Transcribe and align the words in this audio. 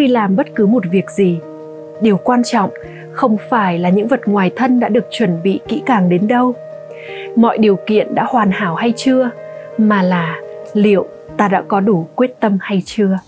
khi 0.00 0.08
làm 0.08 0.36
bất 0.36 0.46
cứ 0.54 0.66
một 0.66 0.82
việc 0.90 1.10
gì. 1.10 1.38
Điều 2.02 2.16
quan 2.16 2.42
trọng 2.44 2.70
không 3.12 3.36
phải 3.50 3.78
là 3.78 3.88
những 3.88 4.08
vật 4.08 4.20
ngoài 4.26 4.50
thân 4.56 4.80
đã 4.80 4.88
được 4.88 5.04
chuẩn 5.10 5.42
bị 5.42 5.60
kỹ 5.68 5.82
càng 5.86 6.08
đến 6.08 6.28
đâu. 6.28 6.54
Mọi 7.36 7.58
điều 7.58 7.76
kiện 7.86 8.14
đã 8.14 8.24
hoàn 8.28 8.50
hảo 8.50 8.74
hay 8.74 8.92
chưa 8.96 9.30
mà 9.78 10.02
là 10.02 10.40
liệu 10.74 11.06
ta 11.36 11.48
đã 11.48 11.62
có 11.68 11.80
đủ 11.80 12.08
quyết 12.14 12.40
tâm 12.40 12.58
hay 12.60 12.82
chưa? 12.86 13.18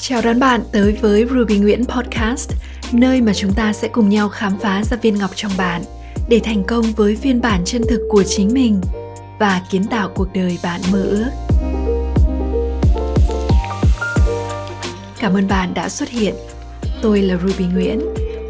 Chào 0.00 0.20
đón 0.24 0.40
bạn 0.40 0.60
tới 0.72 0.92
với 1.00 1.26
Ruby 1.30 1.58
Nguyễn 1.58 1.84
Podcast, 1.84 2.52
nơi 2.92 3.20
mà 3.20 3.32
chúng 3.34 3.52
ta 3.52 3.72
sẽ 3.72 3.88
cùng 3.88 4.08
nhau 4.08 4.28
khám 4.28 4.58
phá 4.58 4.82
ra 4.84 4.96
viên 5.02 5.18
ngọc 5.18 5.30
trong 5.34 5.52
bạn 5.58 5.82
để 6.28 6.40
thành 6.44 6.62
công 6.64 6.84
với 6.96 7.16
phiên 7.16 7.40
bản 7.40 7.60
chân 7.64 7.82
thực 7.88 8.00
của 8.08 8.22
chính 8.22 8.52
mình 8.52 8.80
và 9.42 9.60
kiến 9.70 9.84
tạo 9.84 10.10
cuộc 10.14 10.28
đời 10.34 10.58
bạn 10.62 10.80
mơ 10.92 11.02
ước. 11.02 11.30
Cảm 15.20 15.34
ơn 15.34 15.48
bạn 15.48 15.74
đã 15.74 15.88
xuất 15.88 16.08
hiện. 16.08 16.34
Tôi 17.02 17.22
là 17.22 17.36
Ruby 17.36 17.64
Nguyễn 17.74 18.00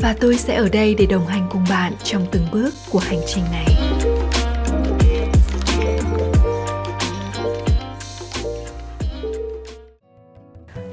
và 0.02 0.14
tôi 0.20 0.36
sẽ 0.36 0.54
ở 0.54 0.68
đây 0.72 0.94
để 0.98 1.06
đồng 1.06 1.26
hành 1.26 1.46
cùng 1.50 1.64
bạn 1.70 1.92
trong 2.02 2.26
từng 2.30 2.46
bước 2.52 2.74
của 2.90 2.98
hành 2.98 3.20
trình 3.26 3.44
này. 3.52 3.66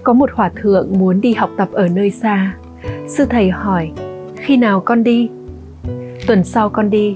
Có 0.03 0.13
một 0.13 0.29
hòa 0.33 0.51
thượng 0.61 0.99
muốn 0.99 1.21
đi 1.21 1.33
học 1.33 1.49
tập 1.57 1.69
ở 1.71 1.87
nơi 1.87 2.11
xa. 2.11 2.55
Sư 3.07 3.25
thầy 3.29 3.49
hỏi, 3.49 3.91
khi 4.35 4.57
nào 4.57 4.81
con 4.85 5.03
đi? 5.03 5.29
Tuần 6.27 6.43
sau 6.43 6.69
con 6.69 6.89
đi. 6.89 7.15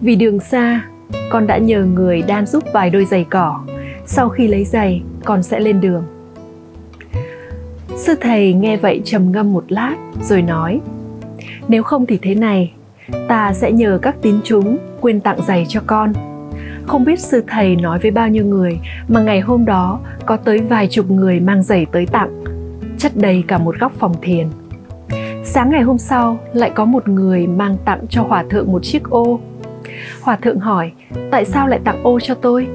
Vì 0.00 0.16
đường 0.16 0.40
xa, 0.40 0.82
con 1.30 1.46
đã 1.46 1.58
nhờ 1.58 1.84
người 1.84 2.22
đan 2.22 2.46
giúp 2.46 2.64
vài 2.72 2.90
đôi 2.90 3.04
giày 3.04 3.26
cỏ. 3.30 3.60
Sau 4.06 4.28
khi 4.28 4.48
lấy 4.48 4.64
giày, 4.64 5.02
con 5.24 5.42
sẽ 5.42 5.60
lên 5.60 5.80
đường. 5.80 6.04
Sư 7.96 8.14
thầy 8.20 8.52
nghe 8.52 8.76
vậy 8.76 9.02
trầm 9.04 9.32
ngâm 9.32 9.52
một 9.52 9.64
lát 9.68 9.96
rồi 10.22 10.42
nói 10.42 10.80
Nếu 11.68 11.82
không 11.82 12.06
thì 12.06 12.18
thế 12.22 12.34
này, 12.34 12.72
ta 13.28 13.52
sẽ 13.52 13.72
nhờ 13.72 13.98
các 14.02 14.16
tín 14.22 14.34
chúng 14.44 14.78
quên 15.00 15.20
tặng 15.20 15.42
giày 15.42 15.66
cho 15.68 15.80
con. 15.86 16.12
Không 16.86 17.04
biết 17.04 17.20
sư 17.20 17.44
thầy 17.48 17.76
nói 17.76 17.98
với 17.98 18.10
bao 18.10 18.28
nhiêu 18.28 18.44
người 18.44 18.78
mà 19.08 19.22
ngày 19.22 19.40
hôm 19.40 19.64
đó 19.64 20.00
có 20.26 20.36
tới 20.36 20.58
vài 20.58 20.88
chục 20.88 21.10
người 21.10 21.40
mang 21.40 21.62
giày 21.62 21.86
tới 21.86 22.06
tặng, 22.06 22.44
chất 22.98 23.12
đầy 23.16 23.44
cả 23.48 23.58
một 23.58 23.78
góc 23.80 23.92
phòng 23.98 24.14
thiền. 24.22 24.46
Sáng 25.44 25.70
ngày 25.70 25.82
hôm 25.82 25.98
sau 25.98 26.38
lại 26.52 26.70
có 26.74 26.84
một 26.84 27.08
người 27.08 27.46
mang 27.46 27.76
tặng 27.84 28.00
cho 28.10 28.22
hòa 28.22 28.44
thượng 28.50 28.72
một 28.72 28.84
chiếc 28.84 29.04
ô. 29.10 29.40
Hòa 30.20 30.36
thượng 30.36 30.58
hỏi, 30.58 30.92
tại 31.30 31.44
sao 31.44 31.68
lại 31.68 31.80
tặng 31.84 32.02
ô 32.02 32.20
cho 32.20 32.34
tôi? 32.34 32.66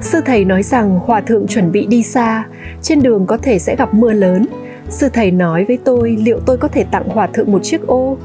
Sư 0.00 0.20
thầy 0.24 0.44
nói 0.44 0.62
rằng 0.62 0.98
hòa 0.98 1.20
thượng 1.20 1.46
chuẩn 1.46 1.72
bị 1.72 1.86
đi 1.86 2.02
xa, 2.02 2.44
trên 2.82 3.02
đường 3.02 3.26
có 3.26 3.36
thể 3.36 3.58
sẽ 3.58 3.76
gặp 3.76 3.94
mưa 3.94 4.12
lớn. 4.12 4.46
Sư 4.88 5.08
thầy 5.12 5.30
nói 5.30 5.64
với 5.64 5.78
tôi 5.84 6.16
liệu 6.20 6.40
tôi 6.46 6.56
có 6.56 6.68
thể 6.68 6.84
tặng 6.84 7.08
hòa 7.08 7.26
thượng 7.26 7.52
một 7.52 7.62
chiếc 7.62 7.86
ô. 7.86 8.16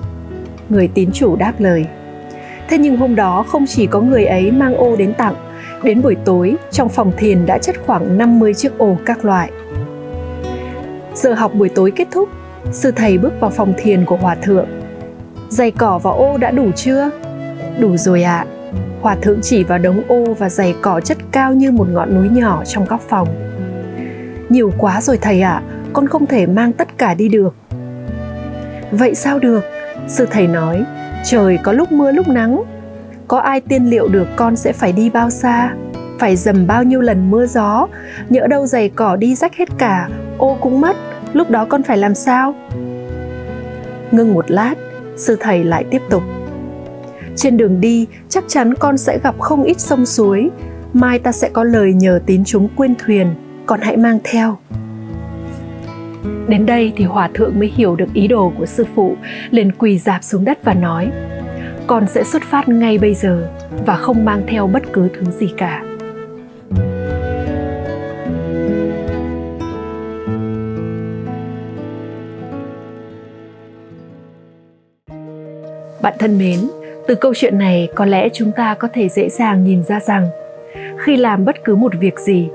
Người 0.70 0.88
tín 0.88 1.10
chủ 1.12 1.36
đáp 1.36 1.54
lời. 1.60 1.86
Thế 2.70 2.78
nhưng 2.78 2.98
hôm 2.98 3.16
đó 3.16 3.44
không 3.48 3.66
chỉ 3.68 3.88
có 3.88 4.02
người 4.02 4.26
ấy 4.26 4.52
mang 4.52 4.76
ô 4.76 4.96
đến 4.96 5.14
tặng, 5.14 5.36
đến 5.84 6.02
buổi 6.02 6.16
tối 6.26 6.56
trong 6.72 6.90
phòng 6.90 7.12
thiền 7.18 7.46
đã 7.46 7.58
chất 7.58 7.76
khoảng 7.86 8.18
50 8.18 8.54
chiếc 8.54 8.78
ô 8.78 8.98
các 9.06 9.26
loại. 9.26 9.52
Giờ 11.14 11.34
học 11.34 11.52
buổi 11.54 11.70
tối 11.70 11.92
kết 11.92 12.08
thúc, 12.12 12.30
sư 12.72 12.92
thầy 12.92 13.18
bước 13.18 13.34
vào 13.40 13.52
phòng 13.52 13.74
thiền 13.78 14.06
của 14.06 14.18
hòa 14.18 14.36
thượng. 14.36 14.68
Giày 15.50 15.72
cỏ 15.72 16.00
và 16.04 16.12
ô 16.12 16.38
đã 16.38 16.52
đủ 16.52 16.72
chưa? 16.76 17.10
Đủ 17.80 17.98
rồi 17.98 18.24
ạ. 18.24 18.46
À 18.52 18.58
Hòa 19.02 19.16
thượng 19.22 19.40
chỉ 19.42 19.64
vào 19.64 19.78
đống 19.78 20.02
ô 20.08 20.24
và 20.40 20.50
giày 20.50 20.76
cỏ 20.82 21.02
chất 21.02 21.18
cao 21.32 21.54
như 21.54 21.72
một 21.72 21.88
ngọn 21.90 22.16
núi 22.16 22.30
nhỏ 22.30 22.64
trong 22.66 22.86
góc 22.86 23.02
phòng. 23.10 23.28
Nhiều 24.50 24.72
quá 24.78 25.02
rồi 25.02 25.18
thầy 25.22 25.42
ạ, 25.42 25.52
à, 25.52 25.64
con 25.94 26.08
không 26.08 26.26
thể 26.26 26.46
mang 26.46 26.74
tất 26.74 26.98
cả 26.98 27.14
đi 27.14 27.30
được. 27.30 27.56
Vậy 28.92 29.16
sao 29.16 29.40
được? 29.40 29.64
Sư 30.08 30.28
thầy 30.32 30.48
nói, 30.48 30.84
trời 31.26 31.58
có 31.64 31.72
lúc 31.72 31.92
mưa 31.92 32.12
lúc 32.12 32.28
nắng. 32.28 32.64
Có 33.28 33.40
ai 33.40 33.62
tiên 33.62 33.86
liệu 33.86 34.08
được 34.08 34.28
con 34.36 34.56
sẽ 34.56 34.74
phải 34.74 34.92
đi 34.92 35.10
bao 35.10 35.30
xa? 35.30 35.74
Phải 36.20 36.36
dầm 36.36 36.68
bao 36.68 36.84
nhiêu 36.84 37.02
lần 37.02 37.32
mưa 37.32 37.46
gió, 37.46 37.88
nhỡ 38.30 38.48
đâu 38.48 38.66
giày 38.66 38.90
cỏ 38.90 39.16
đi 39.16 39.36
rách 39.36 39.56
hết 39.56 39.70
cả, 39.78 40.10
ô 40.38 40.58
cũng 40.62 40.82
mất, 40.82 40.96
lúc 41.34 41.50
đó 41.50 41.66
con 41.70 41.84
phải 41.84 41.98
làm 41.98 42.16
sao? 42.16 42.56
Ngưng 44.12 44.34
một 44.34 44.52
lát, 44.52 44.76
sư 45.18 45.38
thầy 45.40 45.64
lại 45.64 45.86
tiếp 45.92 46.02
tục 46.10 46.24
trên 47.38 47.58
đường 47.58 47.82
đi, 47.82 48.08
chắc 48.30 48.44
chắn 48.48 48.74
con 48.74 48.98
sẽ 48.98 49.20
gặp 49.24 49.40
không 49.40 49.64
ít 49.64 49.80
sông 49.80 50.06
suối. 50.06 50.50
Mai 50.94 51.20
ta 51.20 51.32
sẽ 51.32 51.50
có 51.50 51.64
lời 51.64 51.94
nhờ 51.94 52.20
tín 52.26 52.44
chúng 52.46 52.68
quên 52.76 52.96
thuyền 53.06 53.28
con 53.66 53.80
hãy 53.82 53.98
mang 53.98 54.20
theo. 54.24 54.58
Đến 56.48 56.66
đây 56.66 56.94
thì 56.98 57.04
hòa 57.04 57.30
thượng 57.34 57.60
mới 57.60 57.72
hiểu 57.76 57.96
được 57.96 58.14
ý 58.14 58.28
đồ 58.28 58.54
của 58.58 58.66
sư 58.66 58.86
phụ, 58.96 59.16
liền 59.50 59.72
quỳ 59.72 59.98
dạp 59.98 60.24
xuống 60.24 60.46
đất 60.46 60.60
và 60.64 60.74
nói, 60.74 61.12
con 61.88 62.08
sẽ 62.08 62.24
xuất 62.24 62.44
phát 62.44 62.70
ngay 62.70 62.98
bây 62.98 63.14
giờ 63.14 63.50
và 63.86 63.96
không 63.96 64.26
mang 64.26 64.44
theo 64.48 64.68
bất 64.68 64.84
cứ 64.94 65.10
thứ 65.14 65.32
gì 65.40 65.50
cả. 65.58 65.84
Bạn 76.02 76.14
thân 76.20 76.38
mến 76.38 76.60
từ 77.08 77.16
câu 77.16 77.34
chuyện 77.36 77.58
này, 77.58 77.90
có 77.96 78.06
lẽ 78.06 78.30
chúng 78.34 78.52
ta 78.52 78.74
có 78.74 78.88
thể 78.94 79.10
dễ 79.10 79.30
dàng 79.30 79.64
nhìn 79.64 79.84
ra 79.84 80.00
rằng, 80.00 80.28
khi 80.98 81.18
làm 81.18 81.46
bất 81.46 81.64
cứ 81.64 81.76
một 81.76 81.92
việc 82.00 82.20
gì, 82.20 82.50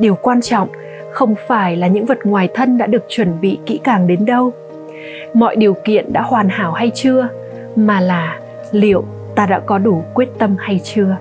điều 0.00 0.14
quan 0.14 0.40
trọng 0.42 0.68
không 1.12 1.34
phải 1.46 1.76
là 1.76 1.86
những 1.86 2.06
vật 2.06 2.18
ngoài 2.24 2.48
thân 2.54 2.78
đã 2.78 2.86
được 2.86 3.04
chuẩn 3.08 3.40
bị 3.40 3.58
kỹ 3.66 3.80
càng 3.84 4.06
đến 4.06 4.26
đâu. 4.26 4.52
Mọi 5.34 5.56
điều 5.56 5.74
kiện 5.74 6.12
đã 6.12 6.22
hoàn 6.22 6.48
hảo 6.48 6.72
hay 6.72 6.90
chưa, 6.94 7.28
mà 7.76 8.00
là 8.00 8.40
liệu 8.72 9.04
ta 9.34 9.46
đã 9.46 9.60
có 9.60 9.78
đủ 9.78 10.04
quyết 10.14 10.28
tâm 10.38 10.56
hay 10.58 10.80
chưa. 10.84 11.16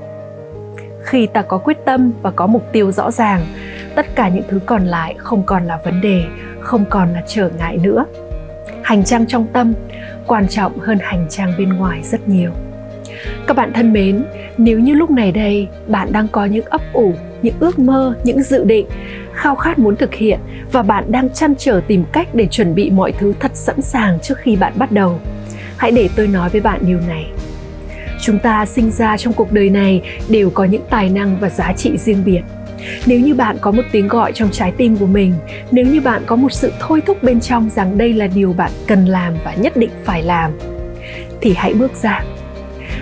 Khi 1.01 1.27
ta 1.27 1.41
có 1.41 1.57
quyết 1.57 1.77
tâm 1.85 2.11
và 2.21 2.31
có 2.31 2.47
mục 2.47 2.63
tiêu 2.71 2.91
rõ 2.91 3.11
ràng, 3.11 3.41
tất 3.95 4.05
cả 4.15 4.29
những 4.29 4.43
thứ 4.47 4.59
còn 4.65 4.85
lại 4.85 5.15
không 5.17 5.43
còn 5.43 5.65
là 5.65 5.79
vấn 5.83 6.01
đề, 6.01 6.23
không 6.59 6.85
còn 6.89 7.13
là 7.13 7.23
trở 7.27 7.49
ngại 7.57 7.77
nữa. 7.77 8.05
Hành 8.81 9.03
trang 9.03 9.27
trong 9.27 9.47
tâm 9.53 9.73
quan 10.27 10.47
trọng 10.47 10.79
hơn 10.79 10.97
hành 11.01 11.25
trang 11.29 11.53
bên 11.57 11.73
ngoài 11.73 11.99
rất 12.03 12.27
nhiều 12.27 12.51
các 13.47 13.57
bạn 13.57 13.73
thân 13.73 13.93
mến, 13.93 14.23
nếu 14.57 14.79
như 14.79 14.93
lúc 14.93 15.11
này 15.11 15.31
đây 15.31 15.67
bạn 15.87 16.11
đang 16.11 16.27
có 16.27 16.45
những 16.45 16.65
ấp 16.65 16.81
ủ, 16.93 17.13
những 17.41 17.55
ước 17.59 17.79
mơ, 17.79 18.15
những 18.23 18.43
dự 18.43 18.63
định, 18.63 18.85
khao 19.33 19.55
khát 19.55 19.79
muốn 19.79 19.95
thực 19.95 20.13
hiện 20.13 20.39
và 20.71 20.83
bạn 20.83 21.11
đang 21.11 21.29
chăn 21.29 21.53
trở 21.57 21.81
tìm 21.87 22.03
cách 22.11 22.27
để 22.35 22.47
chuẩn 22.47 22.75
bị 22.75 22.89
mọi 22.89 23.11
thứ 23.11 23.33
thật 23.39 23.51
sẵn 23.53 23.81
sàng 23.81 24.19
trước 24.19 24.37
khi 24.37 24.55
bạn 24.55 24.73
bắt 24.75 24.91
đầu, 24.91 25.19
hãy 25.77 25.91
để 25.91 26.09
tôi 26.15 26.27
nói 26.27 26.49
với 26.49 26.61
bạn 26.61 26.79
điều 26.87 26.99
này. 27.07 27.25
Chúng 28.21 28.39
ta 28.39 28.65
sinh 28.65 28.91
ra 28.91 29.17
trong 29.17 29.33
cuộc 29.33 29.51
đời 29.51 29.69
này 29.69 30.01
đều 30.29 30.49
có 30.49 30.63
những 30.63 30.83
tài 30.89 31.09
năng 31.09 31.37
và 31.39 31.49
giá 31.49 31.73
trị 31.73 31.97
riêng 31.97 32.23
biệt. 32.25 32.41
Nếu 33.05 33.19
như 33.19 33.33
bạn 33.33 33.57
có 33.61 33.71
một 33.71 33.83
tiếng 33.91 34.07
gọi 34.07 34.31
trong 34.31 34.49
trái 34.51 34.71
tim 34.77 34.97
của 34.97 35.05
mình, 35.05 35.33
nếu 35.71 35.85
như 35.85 36.01
bạn 36.01 36.21
có 36.25 36.35
một 36.35 36.53
sự 36.53 36.71
thôi 36.79 37.01
thúc 37.05 37.23
bên 37.23 37.39
trong 37.39 37.69
rằng 37.69 37.97
đây 37.97 38.13
là 38.13 38.27
điều 38.27 38.53
bạn 38.53 38.71
cần 38.87 39.05
làm 39.05 39.33
và 39.43 39.53
nhất 39.53 39.77
định 39.77 39.89
phải 40.03 40.23
làm, 40.23 40.51
thì 41.41 41.53
hãy 41.57 41.73
bước 41.73 41.91
ra 42.01 42.23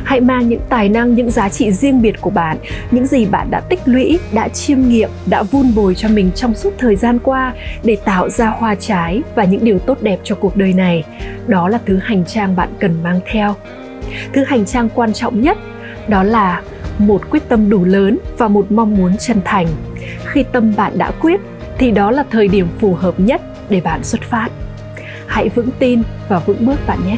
hãy 0.03 0.21
mang 0.21 0.49
những 0.49 0.61
tài 0.69 0.89
năng, 0.89 1.15
những 1.15 1.31
giá 1.31 1.49
trị 1.49 1.71
riêng 1.71 2.01
biệt 2.01 2.21
của 2.21 2.29
bạn, 2.29 2.57
những 2.91 3.07
gì 3.07 3.25
bạn 3.25 3.47
đã 3.51 3.59
tích 3.59 3.79
lũy, 3.85 4.19
đã 4.33 4.47
chiêm 4.47 4.81
nghiệm, 4.81 5.09
đã 5.25 5.43
vun 5.43 5.75
bồi 5.75 5.95
cho 5.95 6.09
mình 6.09 6.31
trong 6.35 6.55
suốt 6.55 6.73
thời 6.77 6.95
gian 6.95 7.19
qua 7.19 7.53
để 7.83 7.97
tạo 8.05 8.29
ra 8.29 8.47
hoa 8.47 8.75
trái 8.75 9.21
và 9.35 9.43
những 9.43 9.65
điều 9.65 9.79
tốt 9.79 9.97
đẹp 10.01 10.19
cho 10.23 10.35
cuộc 10.35 10.57
đời 10.57 10.73
này. 10.73 11.03
Đó 11.47 11.69
là 11.69 11.79
thứ 11.85 11.99
hành 12.03 12.25
trang 12.25 12.55
bạn 12.55 12.69
cần 12.79 13.03
mang 13.03 13.19
theo. 13.31 13.55
Thứ 14.33 14.43
hành 14.43 14.65
trang 14.65 14.89
quan 14.95 15.13
trọng 15.13 15.41
nhất, 15.41 15.57
đó 16.07 16.23
là 16.23 16.61
một 16.97 17.21
quyết 17.29 17.49
tâm 17.49 17.69
đủ 17.69 17.85
lớn 17.85 18.17
và 18.37 18.47
một 18.47 18.71
mong 18.71 18.95
muốn 18.97 19.17
chân 19.17 19.41
thành. 19.45 19.67
Khi 20.25 20.43
tâm 20.51 20.73
bạn 20.77 20.97
đã 20.97 21.11
quyết, 21.11 21.41
thì 21.77 21.91
đó 21.91 22.11
là 22.11 22.23
thời 22.31 22.47
điểm 22.47 22.67
phù 22.79 22.93
hợp 22.93 23.19
nhất 23.19 23.41
để 23.69 23.81
bạn 23.81 24.03
xuất 24.03 24.21
phát. 24.21 24.49
Hãy 25.27 25.49
vững 25.49 25.69
tin 25.79 26.01
và 26.29 26.39
vững 26.39 26.65
bước 26.65 26.79
bạn 26.87 26.99
nhé! 27.07 27.17